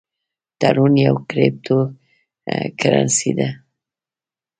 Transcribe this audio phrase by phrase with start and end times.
[0.59, 1.79] ټرون یوه کریپټو
[2.79, 3.49] کرنسي ده